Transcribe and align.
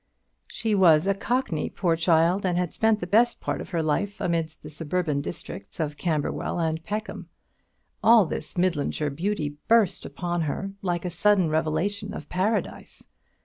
She 0.47 0.73
was 0.73 1.05
a 1.05 1.13
Cockney, 1.13 1.69
poor 1.69 1.95
child, 1.95 2.43
and 2.43 2.57
had 2.57 2.73
spent 2.73 3.01
the 3.01 3.05
best 3.05 3.39
part 3.39 3.61
of 3.61 3.69
her 3.69 3.83
life 3.83 4.19
amidst 4.19 4.63
the 4.63 4.71
suburban 4.71 5.21
districts 5.21 5.79
of 5.79 5.95
Camberwell 5.95 6.57
and 6.59 6.83
Peckham. 6.83 7.29
All 8.03 8.25
this 8.25 8.55
Midlandshire 8.57 9.11
beauty 9.15 9.57
burst 9.67 10.03
upon 10.03 10.41
her 10.49 10.69
like 10.81 11.05
a 11.05 11.11
sudden 11.11 11.49
revelation 11.51 12.15
of 12.15 12.29
Paradise. 12.29 13.09